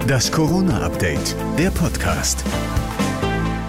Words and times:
Das 0.00 0.32
Corona-Update, 0.32 1.36
der 1.58 1.70
Podcast. 1.70 2.44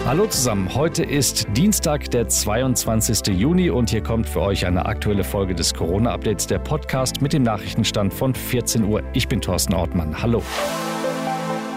Hallo 0.04 0.26
zusammen, 0.26 0.74
heute 0.74 1.04
ist 1.04 1.46
Dienstag, 1.52 2.10
der 2.10 2.28
22. 2.28 3.34
Juni 3.36 3.70
und 3.70 3.90
hier 3.90 4.02
kommt 4.02 4.28
für 4.28 4.40
euch 4.40 4.66
eine 4.66 4.86
aktuelle 4.86 5.22
Folge 5.22 5.54
des 5.54 5.74
Corona-Updates, 5.74 6.46
der 6.46 6.58
Podcast 6.58 7.22
mit 7.22 7.32
dem 7.32 7.42
Nachrichtenstand 7.42 8.12
von 8.12 8.34
14 8.34 8.84
Uhr. 8.84 9.02
Ich 9.12 9.28
bin 9.28 9.40
Thorsten 9.40 9.74
Ortmann. 9.74 10.20
Hallo. 10.20 10.42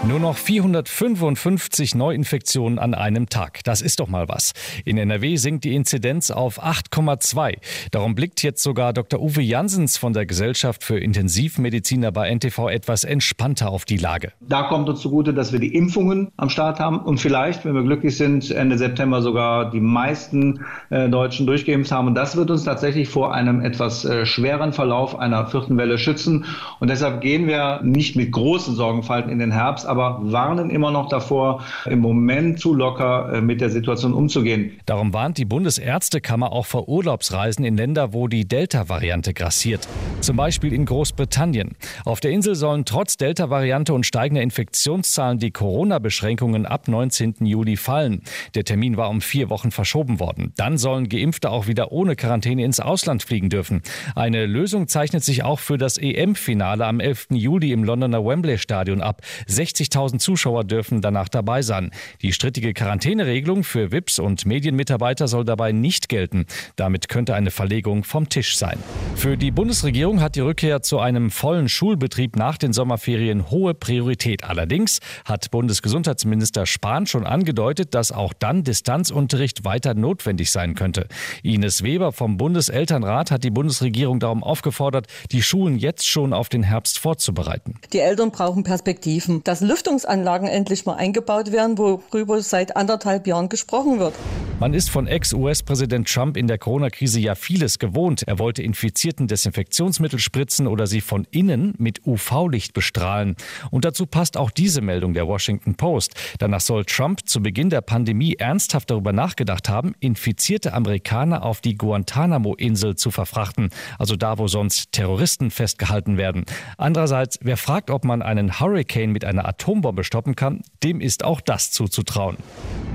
Nur 0.06 0.20
noch 0.20 0.36
455 0.36 1.96
Neuinfektionen 1.96 2.78
an 2.78 2.94
einem 2.94 3.28
Tag. 3.28 3.64
Das 3.64 3.82
ist 3.82 3.98
doch 3.98 4.06
mal 4.06 4.28
was. 4.28 4.52
In 4.84 4.96
NRW 4.96 5.34
sinkt 5.36 5.64
die 5.64 5.74
Inzidenz 5.74 6.30
auf 6.30 6.62
8,2. 6.62 7.56
Darum 7.90 8.14
blickt 8.14 8.44
jetzt 8.44 8.62
sogar 8.62 8.92
Dr. 8.92 9.20
Uwe 9.20 9.42
Jansens 9.42 9.98
von 9.98 10.12
der 10.12 10.24
Gesellschaft 10.24 10.84
für 10.84 10.98
Intensivmediziner 10.98 12.12
bei 12.12 12.32
NTV 12.32 12.68
etwas 12.68 13.02
entspannter 13.02 13.70
auf 13.70 13.84
die 13.84 13.96
Lage. 13.96 14.32
Da 14.40 14.62
kommt 14.62 14.88
uns 14.88 15.00
zugute, 15.00 15.34
dass 15.34 15.52
wir 15.52 15.58
die 15.58 15.74
Impfungen 15.74 16.30
am 16.36 16.48
Start 16.48 16.78
haben 16.78 17.00
und 17.00 17.18
vielleicht, 17.18 17.64
wenn 17.64 17.74
wir 17.74 17.82
glücklich 17.82 18.16
sind, 18.16 18.52
Ende 18.52 18.78
September 18.78 19.20
sogar 19.20 19.70
die 19.72 19.80
meisten 19.80 20.64
äh, 20.90 21.08
Deutschen 21.08 21.44
durchgeimpft 21.44 21.90
haben. 21.90 22.06
Und 22.06 22.14
das 22.14 22.36
wird 22.36 22.52
uns 22.52 22.62
tatsächlich 22.62 23.08
vor 23.08 23.34
einem 23.34 23.60
etwas 23.62 24.04
äh, 24.04 24.24
schweren 24.24 24.72
Verlauf 24.72 25.18
einer 25.18 25.48
vierten 25.48 25.76
Welle 25.76 25.98
schützen. 25.98 26.44
Und 26.78 26.88
deshalb 26.88 27.20
gehen 27.20 27.48
wir 27.48 27.80
nicht 27.82 28.14
mit 28.14 28.30
großen 28.30 28.76
Sorgenfalten 28.76 29.30
in 29.30 29.40
den 29.40 29.50
Herbst, 29.50 29.87
aber 29.88 30.20
warnen 30.22 30.70
immer 30.70 30.90
noch 30.90 31.08
davor, 31.08 31.64
im 31.86 32.00
Moment 32.00 32.60
zu 32.60 32.74
locker 32.74 33.32
äh, 33.32 33.40
mit 33.40 33.60
der 33.60 33.70
Situation 33.70 34.12
umzugehen. 34.12 34.78
Darum 34.86 35.12
warnt 35.12 35.38
die 35.38 35.44
Bundesärztekammer 35.44 36.52
auch 36.52 36.66
vor 36.66 36.88
Urlaubsreisen 36.88 37.64
in 37.64 37.76
Länder, 37.76 38.12
wo 38.12 38.28
die 38.28 38.46
Delta-Variante 38.46 39.34
grassiert. 39.34 39.88
Zum 40.20 40.36
Beispiel 40.36 40.72
in 40.72 40.84
Großbritannien. 40.84 41.76
Auf 42.04 42.20
der 42.20 42.32
Insel 42.32 42.54
sollen 42.54 42.84
trotz 42.84 43.16
Delta-Variante 43.16 43.94
und 43.94 44.04
steigender 44.04 44.42
Infektionszahlen 44.42 45.38
die 45.38 45.50
Corona-Beschränkungen 45.50 46.66
ab 46.66 46.88
19. 46.88 47.36
Juli 47.40 47.76
fallen. 47.76 48.22
Der 48.54 48.64
Termin 48.64 48.96
war 48.96 49.08
um 49.10 49.20
vier 49.20 49.48
Wochen 49.50 49.70
verschoben 49.70 50.20
worden. 50.20 50.52
Dann 50.56 50.76
sollen 50.76 51.08
Geimpfte 51.08 51.50
auch 51.50 51.66
wieder 51.66 51.92
ohne 51.92 52.16
Quarantäne 52.16 52.64
ins 52.64 52.80
Ausland 52.80 53.22
fliegen 53.22 53.48
dürfen. 53.48 53.82
Eine 54.14 54.46
Lösung 54.46 54.88
zeichnet 54.88 55.24
sich 55.24 55.44
auch 55.44 55.60
für 55.60 55.78
das 55.78 55.98
EM-Finale 55.98 56.84
am 56.84 57.00
11. 57.00 57.28
Juli 57.30 57.72
im 57.72 57.84
Londoner 57.84 58.24
Wembley-Stadion 58.24 59.00
ab. 59.00 59.22
60 59.46 59.77
60.000 59.78 60.18
Zuschauer 60.18 60.64
dürfen 60.64 61.00
danach 61.00 61.28
dabei 61.28 61.62
sein. 61.62 61.90
Die 62.22 62.32
strittige 62.32 62.74
Quarantäneregelung 62.74 63.64
für 63.64 63.92
WIPs 63.92 64.18
und 64.18 64.46
Medienmitarbeiter 64.46 65.28
soll 65.28 65.44
dabei 65.44 65.72
nicht 65.72 66.08
gelten. 66.08 66.46
Damit 66.76 67.08
könnte 67.08 67.34
eine 67.34 67.50
Verlegung 67.50 68.04
vom 68.04 68.28
Tisch 68.28 68.56
sein. 68.56 68.78
Für 69.14 69.36
die 69.36 69.50
Bundesregierung 69.50 70.20
hat 70.20 70.36
die 70.36 70.40
Rückkehr 70.40 70.82
zu 70.82 70.98
einem 70.98 71.30
vollen 71.30 71.68
Schulbetrieb 71.68 72.36
nach 72.36 72.58
den 72.58 72.72
Sommerferien 72.72 73.50
hohe 73.50 73.74
Priorität. 73.74 74.44
Allerdings 74.44 75.00
hat 75.24 75.50
Bundesgesundheitsminister 75.50 76.66
Spahn 76.66 77.06
schon 77.06 77.26
angedeutet, 77.26 77.94
dass 77.94 78.12
auch 78.12 78.32
dann 78.32 78.64
Distanzunterricht 78.64 79.64
weiter 79.64 79.94
notwendig 79.94 80.50
sein 80.50 80.74
könnte. 80.74 81.06
Ines 81.42 81.82
Weber 81.82 82.12
vom 82.12 82.36
Bundeselternrat 82.36 83.30
hat 83.30 83.44
die 83.44 83.50
Bundesregierung 83.50 84.20
darum 84.20 84.42
aufgefordert, 84.42 85.06
die 85.32 85.42
Schulen 85.42 85.78
jetzt 85.78 86.06
schon 86.06 86.32
auf 86.32 86.48
den 86.48 86.62
Herbst 86.62 86.98
vorzubereiten. 86.98 87.74
Die 87.92 87.98
Eltern 87.98 88.30
brauchen 88.30 88.64
Perspektiven. 88.64 89.42
Das 89.44 89.60
Lüftungsanlagen 89.68 90.48
endlich 90.48 90.86
mal 90.86 90.94
eingebaut 90.94 91.52
werden, 91.52 91.76
worüber 91.76 92.40
seit 92.40 92.74
anderthalb 92.76 93.26
Jahren 93.26 93.50
gesprochen 93.50 93.98
wird. 93.98 94.14
Man 94.60 94.74
ist 94.74 94.90
von 94.90 95.06
Ex-US-Präsident 95.06 96.12
Trump 96.12 96.36
in 96.36 96.48
der 96.48 96.58
Corona-Krise 96.58 97.20
ja 97.20 97.36
vieles 97.36 97.78
gewohnt. 97.78 98.24
Er 98.26 98.40
wollte 98.40 98.60
Infizierten 98.60 99.28
Desinfektionsmittel 99.28 100.18
spritzen 100.18 100.66
oder 100.66 100.88
sie 100.88 101.00
von 101.00 101.28
innen 101.30 101.74
mit 101.78 102.04
UV-Licht 102.04 102.74
bestrahlen. 102.74 103.36
Und 103.70 103.84
dazu 103.84 104.04
passt 104.04 104.36
auch 104.36 104.50
diese 104.50 104.80
Meldung 104.80 105.14
der 105.14 105.28
Washington 105.28 105.76
Post. 105.76 106.14
Danach 106.40 106.60
soll 106.60 106.84
Trump 106.86 107.28
zu 107.28 107.40
Beginn 107.40 107.70
der 107.70 107.82
Pandemie 107.82 108.34
ernsthaft 108.34 108.90
darüber 108.90 109.12
nachgedacht 109.12 109.68
haben, 109.68 109.94
infizierte 110.00 110.72
Amerikaner 110.72 111.44
auf 111.44 111.60
die 111.60 111.78
Guantanamo-Insel 111.78 112.96
zu 112.96 113.12
verfrachten, 113.12 113.70
also 113.96 114.16
da, 114.16 114.38
wo 114.38 114.48
sonst 114.48 114.90
Terroristen 114.90 115.52
festgehalten 115.52 116.16
werden. 116.16 116.44
Andererseits, 116.76 117.38
wer 117.42 117.58
fragt, 117.58 117.90
ob 117.90 118.04
man 118.04 118.22
einen 118.22 118.58
Hurricane 118.58 119.12
mit 119.12 119.24
einer 119.24 119.46
Atombombe 119.46 120.02
stoppen 120.02 120.34
kann, 120.34 120.62
dem 120.82 121.00
ist 121.00 121.22
auch 121.22 121.40
das 121.40 121.70
zuzutrauen. 121.70 122.38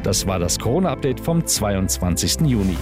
Das 0.04 0.28
war 0.28 0.38
das 0.38 0.60
Corona-Update 0.60 1.22
vom 1.22 1.46
22. 1.46 2.42
Juni. 2.42 2.78